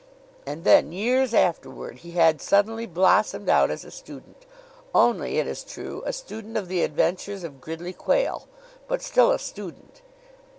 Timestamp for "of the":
6.57-6.81